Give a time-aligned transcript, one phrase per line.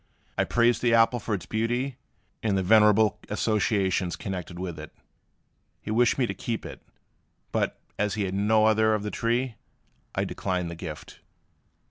[0.35, 1.97] I praised the apple for its beauty,
[2.41, 4.91] and the venerable associations connected with it.
[5.79, 6.81] He wished me to keep it;
[7.51, 9.57] but, as he had no other of the tree,
[10.15, 11.19] I declined the gift.